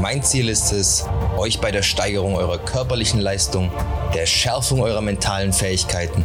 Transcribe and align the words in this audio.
Mein 0.00 0.22
Ziel 0.22 0.48
ist 0.48 0.72
es, 0.72 1.06
euch 1.36 1.60
bei 1.60 1.70
der 1.70 1.82
Steigerung 1.82 2.36
eurer 2.36 2.58
körperlichen 2.58 3.20
Leistung, 3.20 3.70
der 4.14 4.26
Schärfung 4.26 4.82
eurer 4.82 5.00
mentalen 5.00 5.52
Fähigkeiten 5.52 6.24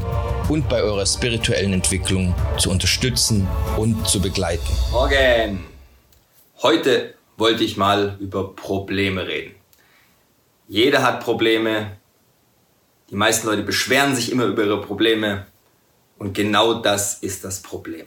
und 0.49 0.67
bei 0.69 0.81
eurer 0.81 1.05
spirituellen 1.05 1.73
Entwicklung 1.73 2.35
zu 2.57 2.69
unterstützen 2.71 3.47
und 3.77 4.07
zu 4.07 4.21
begleiten. 4.21 4.67
Morgen! 4.91 5.65
Heute 6.61 7.13
wollte 7.37 7.63
ich 7.63 7.77
mal 7.77 8.17
über 8.19 8.53
Probleme 8.55 9.27
reden. 9.27 9.55
Jeder 10.67 11.03
hat 11.03 11.23
Probleme. 11.23 11.97
Die 13.09 13.15
meisten 13.15 13.47
Leute 13.47 13.63
beschweren 13.63 14.15
sich 14.15 14.31
immer 14.31 14.45
über 14.45 14.63
ihre 14.63 14.81
Probleme. 14.81 15.45
Und 16.17 16.33
genau 16.33 16.75
das 16.75 17.19
ist 17.19 17.43
das 17.43 17.61
Problem. 17.61 18.05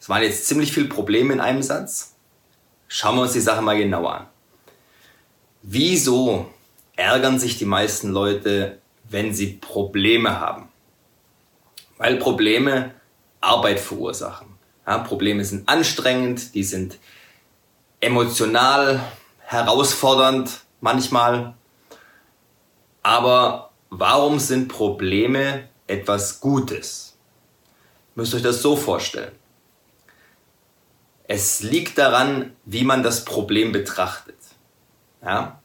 Es 0.00 0.08
waren 0.08 0.22
jetzt 0.22 0.46
ziemlich 0.46 0.72
viele 0.72 0.88
Probleme 0.88 1.32
in 1.32 1.40
einem 1.40 1.62
Satz. 1.62 2.14
Schauen 2.88 3.16
wir 3.16 3.22
uns 3.22 3.32
die 3.32 3.40
Sache 3.40 3.62
mal 3.62 3.78
genauer 3.78 4.14
an. 4.14 4.26
Wieso 5.66 6.52
ärgern 6.94 7.38
sich 7.38 7.56
die 7.56 7.64
meisten 7.64 8.10
Leute, 8.10 8.82
wenn 9.08 9.32
sie 9.32 9.54
Probleme 9.54 10.38
haben? 10.38 10.68
Weil 11.96 12.16
Probleme 12.18 12.94
Arbeit 13.40 13.80
verursachen. 13.80 14.58
Ja, 14.86 14.98
Probleme 14.98 15.42
sind 15.42 15.66
anstrengend, 15.66 16.54
die 16.54 16.64
sind 16.64 16.98
emotional 17.98 19.00
herausfordernd 19.38 20.60
manchmal. 20.82 21.54
Aber 23.02 23.70
warum 23.88 24.40
sind 24.40 24.68
Probleme 24.68 25.70
etwas 25.86 26.40
Gutes? 26.40 27.16
Ihr 28.14 28.20
müsst 28.20 28.34
euch 28.34 28.42
das 28.42 28.60
so 28.60 28.76
vorstellen. 28.76 29.32
Es 31.26 31.62
liegt 31.62 31.96
daran, 31.96 32.54
wie 32.66 32.84
man 32.84 33.02
das 33.02 33.24
Problem 33.24 33.72
betrachtet. 33.72 34.36
Ja? 35.22 35.62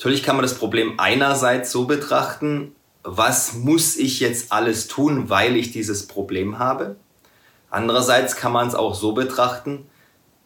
Natürlich 0.00 0.22
kann 0.22 0.36
man 0.36 0.44
das 0.44 0.54
Problem 0.54 0.94
einerseits 0.96 1.70
so 1.70 1.84
betrachten, 1.84 2.74
was 3.02 3.52
muss 3.52 3.98
ich 3.98 4.18
jetzt 4.18 4.50
alles 4.50 4.88
tun, 4.88 5.28
weil 5.28 5.56
ich 5.56 5.72
dieses 5.72 6.06
Problem 6.06 6.58
habe? 6.58 6.96
Andererseits 7.68 8.34
kann 8.34 8.50
man 8.50 8.66
es 8.66 8.74
auch 8.74 8.94
so 8.94 9.12
betrachten, 9.12 9.84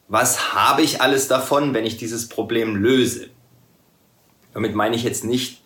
was 0.09 0.55
habe 0.55 0.83
ich 0.83 1.01
alles 1.01 1.29
davon, 1.29 1.73
wenn 1.73 1.87
ich 1.87 1.97
dieses 1.97 2.29
Problem 2.29 2.75
löse? 2.75 3.29
Damit 4.55 4.75
meine 4.75 4.97
ich 4.97 5.05
jetzt 5.05 5.23
nicht, 5.23 5.63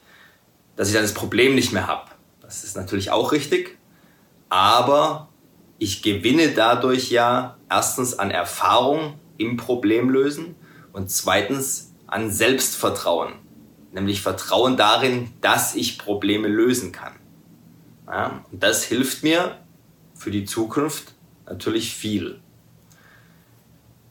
dass 0.76 0.88
ich 0.88 0.94
dann 0.94 1.02
das 1.02 1.14
Problem 1.14 1.54
nicht 1.54 1.72
mehr 1.72 1.86
habe. 1.86 2.10
Das 2.42 2.64
ist 2.64 2.76
natürlich 2.76 3.10
auch 3.10 3.32
richtig. 3.32 3.78
Aber 4.50 5.30
ich 5.78 6.02
gewinne 6.02 6.48
dadurch 6.48 7.10
ja 7.10 7.56
erstens 7.70 8.18
an 8.18 8.30
Erfahrung 8.30 9.18
im 9.38 9.56
Problemlösen 9.56 10.56
und 10.92 11.10
zweitens 11.10 11.94
an 12.06 12.30
Selbstvertrauen 12.30 13.47
nämlich 13.92 14.20
Vertrauen 14.20 14.76
darin, 14.76 15.30
dass 15.40 15.74
ich 15.74 15.98
Probleme 15.98 16.48
lösen 16.48 16.92
kann. 16.92 17.14
Ja, 18.06 18.44
und 18.50 18.62
das 18.62 18.84
hilft 18.84 19.22
mir 19.22 19.58
für 20.14 20.30
die 20.30 20.44
Zukunft 20.44 21.14
natürlich 21.46 21.94
viel. 21.94 22.40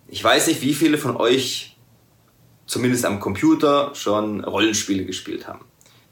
Ich 0.08 0.24
weiß 0.24 0.48
nicht, 0.48 0.62
wie 0.62 0.74
viele 0.74 0.98
von 0.98 1.18
euch 1.18 1.76
zumindest 2.66 3.06
am 3.06 3.20
Computer 3.20 3.94
schon 3.96 4.44
Rollenspiele 4.44 5.06
gespielt 5.06 5.48
haben. 5.48 5.66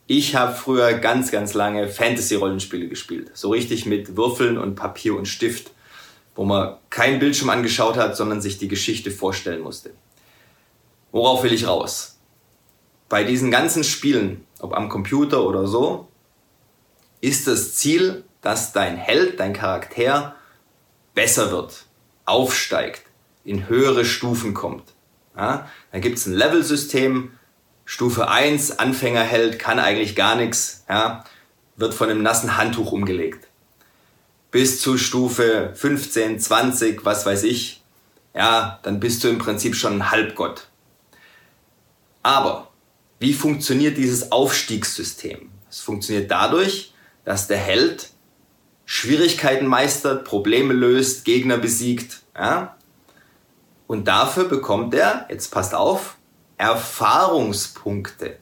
Ich 0.07 0.35
habe 0.35 0.53
früher 0.53 0.93
ganz, 0.93 1.31
ganz 1.31 1.53
lange 1.53 1.87
Fantasy-Rollenspiele 1.87 2.87
gespielt. 2.87 3.31
So 3.33 3.49
richtig 3.49 3.85
mit 3.85 4.15
Würfeln 4.15 4.57
und 4.57 4.75
Papier 4.75 5.15
und 5.15 5.27
Stift, 5.27 5.71
wo 6.35 6.43
man 6.43 6.77
keinen 6.89 7.19
Bildschirm 7.19 7.49
angeschaut 7.49 7.97
hat, 7.97 8.15
sondern 8.15 8.41
sich 8.41 8.57
die 8.57 8.67
Geschichte 8.67 9.09
vorstellen 9.09 9.61
musste. 9.61 9.91
Worauf 11.11 11.43
will 11.43 11.53
ich 11.53 11.67
raus? 11.67 12.14
Bei 13.09 13.23
diesen 13.23 13.51
ganzen 13.51 13.83
Spielen, 13.83 14.45
ob 14.59 14.73
am 14.73 14.89
Computer 14.89 15.43
oder 15.43 15.67
so, 15.67 16.07
ist 17.21 17.47
das 17.47 17.75
Ziel, 17.75 18.23
dass 18.41 18.73
dein 18.73 18.97
Held, 18.97 19.39
dein 19.39 19.53
Charakter 19.53 20.35
besser 21.13 21.51
wird, 21.51 21.85
aufsteigt, 22.25 23.03
in 23.43 23.67
höhere 23.67 24.05
Stufen 24.05 24.53
kommt. 24.53 24.93
Ja, 25.37 25.69
dann 25.91 26.01
gibt 26.01 26.17
es 26.17 26.25
ein 26.25 26.33
Level-System, 26.33 27.31
Stufe 27.83 28.29
1, 28.29 28.79
Anfängerheld, 28.79 29.59
kann 29.59 29.79
eigentlich 29.79 30.15
gar 30.15 30.35
nichts, 30.35 30.85
ja, 30.89 31.23
wird 31.75 31.93
von 31.93 32.09
einem 32.09 32.23
nassen 32.23 32.57
Handtuch 32.57 32.91
umgelegt. 32.91 33.47
Bis 34.49 34.81
zu 34.81 34.97
Stufe 34.97 35.71
15, 35.75 36.39
20, 36.39 37.03
was 37.05 37.25
weiß 37.25 37.43
ich, 37.43 37.83
ja, 38.33 38.79
dann 38.83 38.99
bist 38.99 39.23
du 39.23 39.27
im 39.27 39.37
Prinzip 39.37 39.75
schon 39.75 39.97
ein 39.97 40.11
Halbgott. 40.11 40.67
Aber 42.23 42.64
wie 43.25 43.33
funktioniert 43.33 43.97
dieses 43.97 44.31
Aufstiegssystem? 44.31 45.49
Es 45.67 45.79
funktioniert 45.79 46.29
dadurch, 46.29 46.93
dass 47.23 47.47
der 47.47 47.57
Held 47.57 48.11
Schwierigkeiten 48.85 49.65
meistert, 49.65 50.25
Probleme 50.25 50.73
löst, 50.73 51.25
Gegner 51.25 51.57
besiegt. 51.57 52.21
Ja? 52.37 52.77
Und 53.87 54.07
dafür 54.07 54.43
bekommt 54.43 54.93
er, 54.93 55.25
jetzt 55.27 55.47
passt 55.49 55.73
auf, 55.73 56.17
Erfahrungspunkte. 56.57 58.37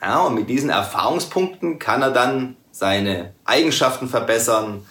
Ja, 0.00 0.22
und 0.22 0.34
mit 0.34 0.48
diesen 0.48 0.70
Erfahrungspunkten 0.70 1.78
kann 1.78 2.00
er 2.00 2.10
dann 2.10 2.56
seine 2.70 3.34
Eigenschaften 3.44 4.08
verbessern, 4.08 4.86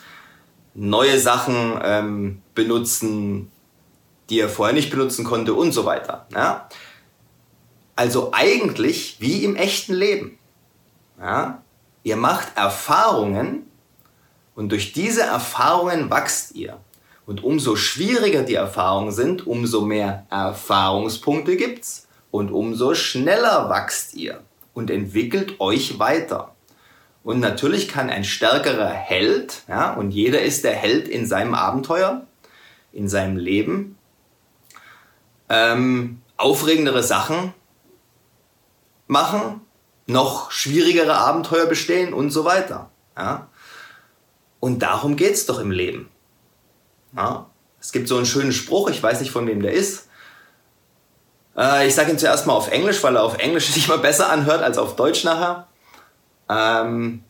neue 0.75 1.19
Sachen 1.19 1.79
ähm, 1.83 2.41
benutzen, 2.53 3.51
die 4.29 4.39
er 4.39 4.49
vorher 4.49 4.75
nicht 4.75 4.91
benutzen 4.91 5.25
konnte 5.25 5.55
und 5.55 5.71
so 5.71 5.83
weiter. 5.83 6.27
Ja? 6.31 6.69
Also 8.01 8.31
eigentlich 8.33 9.17
wie 9.19 9.43
im 9.43 9.55
echten 9.55 9.93
Leben. 9.93 10.39
Ja? 11.19 11.61
Ihr 12.01 12.15
macht 12.15 12.57
Erfahrungen 12.57 13.69
und 14.55 14.71
durch 14.71 14.91
diese 14.91 15.21
Erfahrungen 15.21 16.09
wachst 16.09 16.55
ihr. 16.55 16.79
Und 17.27 17.43
umso 17.43 17.75
schwieriger 17.75 18.41
die 18.41 18.55
Erfahrungen 18.55 19.11
sind, 19.11 19.45
umso 19.45 19.81
mehr 19.81 20.25
Erfahrungspunkte 20.31 21.55
gibt's 21.57 22.07
und 22.31 22.49
umso 22.49 22.95
schneller 22.95 23.69
wachst 23.69 24.15
ihr 24.15 24.41
und 24.73 24.89
entwickelt 24.89 25.59
euch 25.59 25.99
weiter. 25.99 26.55
Und 27.23 27.39
natürlich 27.39 27.87
kann 27.87 28.09
ein 28.09 28.23
stärkerer 28.23 28.89
Held, 28.89 29.61
ja, 29.67 29.93
und 29.93 30.09
jeder 30.09 30.41
ist 30.41 30.63
der 30.63 30.73
Held 30.73 31.07
in 31.07 31.27
seinem 31.27 31.53
Abenteuer, 31.53 32.25
in 32.93 33.07
seinem 33.07 33.37
Leben, 33.37 33.95
ähm, 35.49 36.19
aufregendere 36.35 37.03
Sachen 37.03 37.53
machen, 39.11 39.61
noch 40.07 40.51
schwierigere 40.51 41.15
Abenteuer 41.15 41.65
bestehen 41.67 42.13
und 42.13 42.31
so 42.31 42.45
weiter. 42.45 42.89
Ja? 43.17 43.49
Und 44.59 44.79
darum 44.79 45.15
geht 45.15 45.33
es 45.33 45.45
doch 45.45 45.59
im 45.59 45.69
Leben. 45.69 46.09
Ja? 47.15 47.49
Es 47.79 47.91
gibt 47.91 48.07
so 48.07 48.15
einen 48.15 48.25
schönen 48.25 48.53
Spruch, 48.53 48.89
ich 48.89 49.03
weiß 49.03 49.19
nicht 49.19 49.31
von 49.31 49.45
wem 49.47 49.61
der 49.61 49.73
ist. 49.73 50.07
Äh, 51.57 51.87
ich 51.87 51.95
sage 51.95 52.11
ihn 52.11 52.17
zuerst 52.17 52.47
mal 52.47 52.53
auf 52.53 52.71
Englisch, 52.71 53.03
weil 53.03 53.15
er 53.15 53.23
auf 53.23 53.37
Englisch 53.37 53.67
sich 53.71 53.87
mal 53.87 53.99
besser 53.99 54.29
anhört 54.29 54.63
als 54.63 54.77
auf 54.77 54.95
Deutsch 54.95 55.23
nachher. 55.23 55.67
Ähm, 56.49 57.23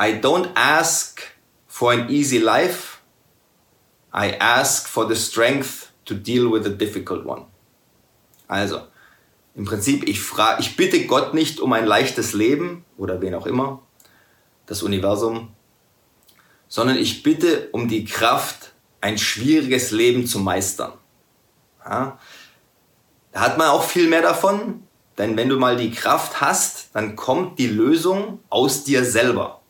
I 0.00 0.20
don't 0.20 0.48
ask 0.54 1.20
for 1.66 1.92
an 1.92 2.08
easy 2.08 2.38
life. 2.38 2.98
I 4.14 4.36
ask 4.38 4.88
for 4.88 5.08
the 5.08 5.16
strength 5.16 5.92
to 6.04 6.14
deal 6.14 6.52
with 6.52 6.66
a 6.66 6.70
difficult 6.70 7.24
one. 7.24 7.46
Also, 8.46 8.82
im 9.54 9.64
Prinzip, 9.64 10.08
ich, 10.08 10.20
frage, 10.20 10.62
ich 10.62 10.76
bitte 10.76 11.06
Gott 11.06 11.34
nicht 11.34 11.60
um 11.60 11.72
ein 11.72 11.86
leichtes 11.86 12.32
Leben 12.32 12.84
oder 12.96 13.20
wen 13.20 13.34
auch 13.34 13.46
immer, 13.46 13.82
das 14.66 14.82
Universum, 14.82 15.48
sondern 16.68 16.96
ich 16.96 17.22
bitte 17.22 17.68
um 17.72 17.88
die 17.88 18.04
Kraft, 18.04 18.72
ein 19.00 19.18
schwieriges 19.18 19.90
Leben 19.90 20.26
zu 20.26 20.38
meistern. 20.38 20.92
Ja? 21.84 22.18
Da 23.32 23.40
hat 23.40 23.58
man 23.58 23.68
auch 23.68 23.84
viel 23.84 24.08
mehr 24.08 24.22
davon, 24.22 24.84
denn 25.18 25.36
wenn 25.36 25.48
du 25.48 25.58
mal 25.58 25.76
die 25.76 25.90
Kraft 25.90 26.40
hast, 26.40 26.90
dann 26.94 27.16
kommt 27.16 27.58
die 27.58 27.66
Lösung 27.66 28.40
aus 28.48 28.84
dir 28.84 29.04
selber. 29.04 29.60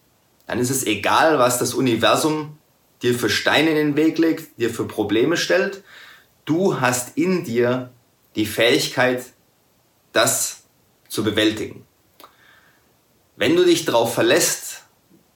Dann 0.46 0.58
ist 0.58 0.70
es 0.70 0.86
egal, 0.86 1.38
was 1.38 1.58
das 1.58 1.74
Universum 1.74 2.58
dir 3.02 3.14
für 3.14 3.30
Steine 3.30 3.70
in 3.70 3.76
den 3.76 3.96
Weg 3.96 4.18
legt, 4.18 4.58
dir 4.60 4.70
für 4.70 4.84
Probleme 4.84 5.36
stellt. 5.36 5.82
Du 6.44 6.80
hast 6.80 7.16
in 7.16 7.44
dir 7.44 7.90
die 8.36 8.46
Fähigkeit, 8.46 9.24
das 10.12 10.64
zu 11.08 11.24
bewältigen. 11.24 11.86
Wenn 13.36 13.56
du 13.56 13.64
dich 13.64 13.84
darauf 13.84 14.14
verlässt, 14.14 14.82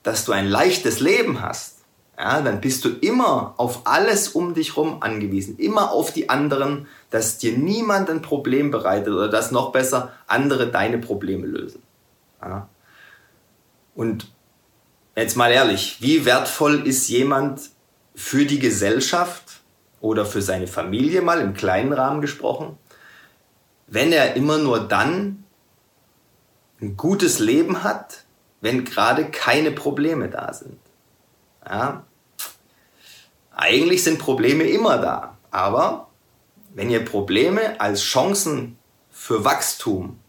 dass 0.03 0.25
du 0.25 0.31
ein 0.31 0.47
leichtes 0.47 0.99
Leben 0.99 1.41
hast, 1.41 1.77
ja, 2.17 2.41
dann 2.41 2.61
bist 2.61 2.83
du 2.83 2.89
immer 2.89 3.53
auf 3.57 3.81
alles 3.85 4.29
um 4.29 4.55
dich 4.55 4.75
rum 4.75 5.03
angewiesen, 5.03 5.57
immer 5.57 5.91
auf 5.91 6.11
die 6.11 6.29
anderen, 6.29 6.87
dass 7.11 7.37
dir 7.37 7.55
niemand 7.55 8.09
ein 8.09 8.23
Problem 8.23 8.71
bereitet 8.71 9.13
oder 9.13 9.27
dass 9.27 9.51
noch 9.51 9.71
besser 9.71 10.13
andere 10.25 10.71
deine 10.71 10.97
Probleme 10.97 11.45
lösen. 11.45 11.83
Ja. 12.41 12.69
Und 13.93 14.31
jetzt 15.15 15.37
mal 15.37 15.51
ehrlich, 15.51 15.97
wie 15.99 16.25
wertvoll 16.25 16.87
ist 16.87 17.07
jemand 17.07 17.69
für 18.15 18.45
die 18.45 18.59
Gesellschaft 18.59 19.61
oder 20.01 20.25
für 20.25 20.41
seine 20.41 20.67
Familie 20.67 21.21
mal 21.21 21.39
im 21.39 21.53
kleinen 21.53 21.93
Rahmen 21.93 22.21
gesprochen, 22.21 22.77
wenn 23.87 24.11
er 24.11 24.35
immer 24.35 24.57
nur 24.57 24.79
dann 24.87 25.43
ein 26.79 26.95
gutes 26.95 27.39
Leben 27.39 27.83
hat, 27.83 28.25
wenn 28.61 28.85
gerade 28.85 29.29
keine 29.31 29.71
Probleme 29.71 30.29
da 30.29 30.53
sind. 30.53 30.79
Ja? 31.65 32.05
Eigentlich 33.51 34.03
sind 34.03 34.19
Probleme 34.19 34.65
immer 34.65 34.97
da, 34.97 35.37
aber 35.51 36.09
wenn 36.73 36.89
ihr 36.89 37.03
Probleme 37.03 37.79
als 37.81 38.03
Chancen 38.03 38.77
für 39.09 39.43
Wachstum, 39.43 40.19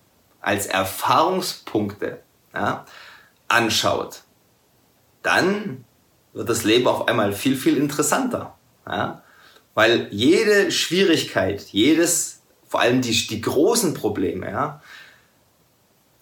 als 0.40 0.66
Erfahrungspunkte 0.66 2.22
ja, 2.54 2.86
anschaut, 3.48 4.22
dann 5.22 5.84
wird 6.32 6.48
das 6.48 6.64
Leben 6.64 6.86
auf 6.86 7.08
einmal 7.08 7.32
viel, 7.32 7.56
viel 7.56 7.76
interessanter. 7.76 8.56
Ja? 8.86 9.22
Weil 9.74 10.08
jede 10.10 10.72
Schwierigkeit, 10.72 11.60
jedes, 11.60 12.37
vor 12.68 12.80
allem 12.80 13.00
die, 13.02 13.26
die 13.26 13.40
großen 13.40 13.94
Probleme, 13.94 14.50
ja, 14.50 14.80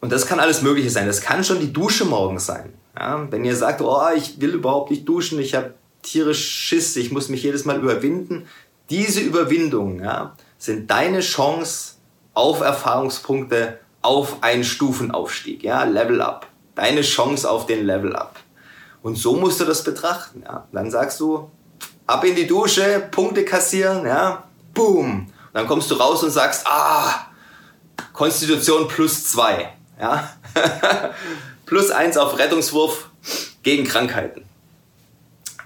und 0.00 0.12
das 0.12 0.26
kann 0.26 0.40
alles 0.40 0.62
Mögliche 0.62 0.90
sein. 0.90 1.06
Das 1.06 1.20
kann 1.20 1.42
schon 1.42 1.60
die 1.60 1.72
Dusche 1.72 2.04
morgens 2.04 2.46
sein. 2.46 2.72
Ja? 2.96 3.26
Wenn 3.30 3.44
ihr 3.44 3.56
sagt, 3.56 3.80
oh, 3.80 4.00
ich 4.14 4.40
will 4.40 4.54
überhaupt 4.54 4.90
nicht 4.90 5.08
duschen, 5.08 5.40
ich 5.40 5.54
habe 5.54 5.74
tierisch 6.02 6.48
Schiss, 6.48 6.94
ich 6.96 7.10
muss 7.10 7.28
mich 7.28 7.42
jedes 7.42 7.64
Mal 7.64 7.78
überwinden. 7.78 8.46
Diese 8.90 9.20
Überwindungen 9.20 10.04
ja, 10.04 10.36
sind 10.58 10.90
deine 10.90 11.20
Chance 11.20 11.94
auf 12.34 12.60
Erfahrungspunkte, 12.60 13.80
auf 14.02 14.42
einen 14.42 14.62
Stufenaufstieg, 14.62 15.64
ja, 15.64 15.82
Level 15.82 16.20
Up. 16.20 16.46
Deine 16.76 17.00
Chance 17.00 17.50
auf 17.50 17.66
den 17.66 17.84
Level 17.84 18.14
Up. 18.14 18.38
Und 19.02 19.16
so 19.16 19.34
musst 19.34 19.58
du 19.60 19.64
das 19.64 19.82
betrachten. 19.82 20.44
Ja. 20.44 20.68
Dann 20.70 20.90
sagst 20.90 21.18
du, 21.18 21.50
ab 22.06 22.22
in 22.24 22.36
die 22.36 22.46
Dusche, 22.46 23.08
Punkte 23.10 23.44
kassieren, 23.44 24.06
ja, 24.06 24.44
boom. 24.74 25.26
Dann 25.56 25.66
kommst 25.66 25.90
du 25.90 25.94
raus 25.94 26.22
und 26.22 26.30
sagst, 26.30 26.66
ah, 26.66 27.28
Konstitution 28.12 28.88
plus 28.88 29.24
zwei. 29.24 29.72
Ja? 29.98 30.30
Plus 31.64 31.90
eins 31.90 32.18
auf 32.18 32.38
Rettungswurf 32.38 33.08
gegen 33.62 33.84
Krankheiten. 33.84 34.44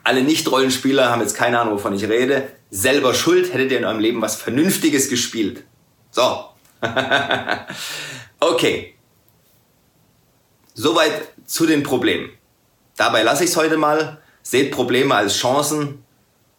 Alle 0.04 0.22
Nicht-Rollenspieler 0.22 1.10
haben 1.10 1.22
jetzt 1.22 1.34
keine 1.34 1.58
Ahnung, 1.58 1.74
wovon 1.74 1.96
ich 1.96 2.04
rede. 2.04 2.52
Selber 2.70 3.14
schuld, 3.14 3.52
hättet 3.52 3.72
ihr 3.72 3.78
in 3.78 3.84
eurem 3.84 3.98
Leben 3.98 4.22
was 4.22 4.36
Vernünftiges 4.36 5.08
gespielt. 5.08 5.64
So. 6.12 6.44
okay. 8.38 8.94
Soweit 10.74 11.32
zu 11.46 11.66
den 11.66 11.82
Problemen. 11.82 12.30
Dabei 12.96 13.24
lasse 13.24 13.42
ich 13.42 13.50
es 13.50 13.56
heute 13.56 13.76
mal. 13.76 14.22
Seht 14.44 14.70
Probleme 14.70 15.16
als 15.16 15.36
Chancen, 15.36 16.04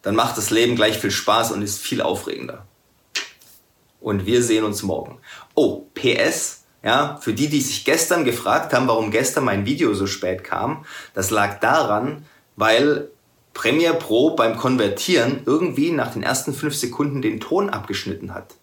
dann 0.01 0.15
macht 0.15 0.37
das 0.37 0.49
Leben 0.49 0.75
gleich 0.75 0.97
viel 0.99 1.11
Spaß 1.11 1.53
und 1.53 1.61
ist 1.61 1.79
viel 1.79 2.01
aufregender. 2.01 2.67
Und 4.01 4.25
wir 4.25 4.43
sehen 4.43 4.65
uns 4.65 4.83
morgen. 4.83 5.19
Oh, 5.55 5.83
PS, 5.93 6.63
ja, 6.83 7.17
für 7.21 7.33
die, 7.33 7.47
die 7.47 7.61
sich 7.61 7.85
gestern 7.85 8.25
gefragt 8.25 8.73
haben, 8.73 8.87
warum 8.87 9.11
gestern 9.11 9.45
mein 9.45 9.65
Video 9.65 9.93
so 9.93 10.07
spät 10.07 10.43
kam, 10.43 10.85
das 11.13 11.29
lag 11.29 11.59
daran, 11.59 12.25
weil 12.55 13.09
Premiere 13.53 13.95
Pro 13.95 14.35
beim 14.35 14.57
Konvertieren 14.57 15.41
irgendwie 15.45 15.91
nach 15.91 16.13
den 16.13 16.23
ersten 16.23 16.53
fünf 16.53 16.75
Sekunden 16.75 17.21
den 17.21 17.39
Ton 17.39 17.69
abgeschnitten 17.69 18.33
hat. 18.33 18.55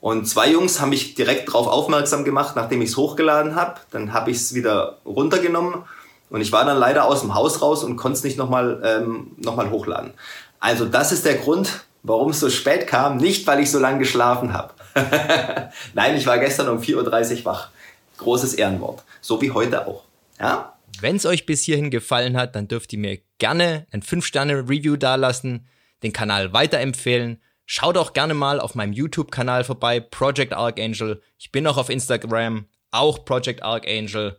Und 0.00 0.26
zwei 0.26 0.50
Jungs 0.50 0.80
haben 0.80 0.90
mich 0.90 1.14
direkt 1.14 1.48
darauf 1.48 1.66
aufmerksam 1.66 2.24
gemacht, 2.24 2.56
nachdem 2.56 2.82
ich 2.82 2.90
es 2.90 2.96
hochgeladen 2.96 3.54
habe. 3.54 3.80
Dann 3.90 4.12
habe 4.12 4.30
ich 4.30 4.38
es 4.38 4.54
wieder 4.54 4.98
runtergenommen 5.04 5.84
und 6.30 6.40
ich 6.40 6.52
war 6.52 6.64
dann 6.64 6.78
leider 6.78 7.04
aus 7.04 7.20
dem 7.20 7.34
Haus 7.34 7.62
raus 7.62 7.84
und 7.84 7.96
konnte 7.96 8.18
es 8.18 8.24
nicht 8.24 8.38
nochmal 8.38 8.80
ähm, 8.84 9.32
noch 9.36 9.56
hochladen. 9.70 10.12
Also 10.60 10.84
das 10.84 11.12
ist 11.12 11.24
der 11.24 11.34
Grund, 11.34 11.84
warum 12.06 12.30
es 12.30 12.40
so 12.40 12.50
spät 12.50 12.86
kam. 12.86 13.16
Nicht, 13.16 13.46
weil 13.46 13.60
ich 13.60 13.70
so 13.70 13.78
lange 13.78 13.98
geschlafen 13.98 14.52
habe. 14.52 14.74
Nein, 15.94 16.16
ich 16.16 16.26
war 16.26 16.38
gestern 16.38 16.68
um 16.68 16.78
4.30 16.78 17.38
Uhr 17.38 17.44
wach. 17.44 17.70
Großes 18.18 18.54
Ehrenwort. 18.54 19.02
So 19.20 19.42
wie 19.42 19.50
heute 19.50 19.86
auch. 19.86 20.04
Ja? 20.40 20.78
Wenn 21.00 21.16
es 21.16 21.26
euch 21.26 21.44
bis 21.44 21.62
hierhin 21.62 21.90
gefallen 21.90 22.36
hat, 22.36 22.56
dann 22.56 22.68
dürft 22.68 22.92
ihr 22.92 22.98
mir 22.98 23.18
gerne 23.38 23.86
ein 23.90 24.02
5-Sterne-Review 24.02 24.96
dalassen, 24.96 25.66
den 26.02 26.12
Kanal 26.12 26.52
weiterempfehlen. 26.52 27.42
Schaut 27.66 27.98
auch 27.98 28.12
gerne 28.12 28.34
mal 28.34 28.60
auf 28.60 28.74
meinem 28.74 28.92
YouTube-Kanal 28.92 29.64
vorbei, 29.64 30.00
Project 30.00 30.52
Archangel. 30.52 31.20
Ich 31.38 31.52
bin 31.52 31.66
auch 31.66 31.76
auf 31.76 31.90
Instagram, 31.90 32.66
auch 32.92 33.24
Project 33.24 33.62
Archangel. 33.62 34.38